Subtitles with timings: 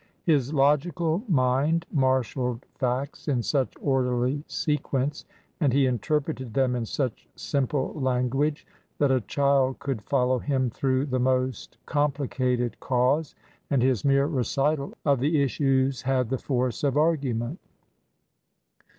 [0.23, 5.25] His logical mind marshaled facts in such orderly sequence,
[5.59, 8.65] and he interpreted them in such simple language,
[8.97, 13.35] that a child could follow him through the most complicated cause,
[13.69, 17.59] and his mere recital of the issues had the force of argument.